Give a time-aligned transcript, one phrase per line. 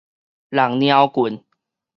[0.49, 1.43] 弄貓棍